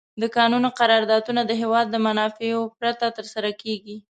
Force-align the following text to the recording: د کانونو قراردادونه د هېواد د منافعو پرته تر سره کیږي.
د 0.21 0.23
کانونو 0.35 0.67
قراردادونه 0.79 1.41
د 1.45 1.51
هېواد 1.61 1.87
د 1.91 1.95
منافعو 2.07 2.61
پرته 2.79 3.07
تر 3.17 3.25
سره 3.33 3.49
کیږي. 3.61 3.95